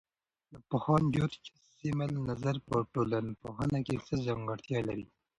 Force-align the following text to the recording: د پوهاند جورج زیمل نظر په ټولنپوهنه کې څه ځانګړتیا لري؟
د 0.51 0.53
پوهاند 0.69 1.05
جورج 1.15 1.35
زیمل 1.79 2.11
نظر 2.29 2.55
په 2.67 2.75
ټولنپوهنه 2.93 3.79
کې 3.85 3.95
څه 4.05 4.13
ځانګړتیا 4.25 4.79
لري؟ 4.87 5.05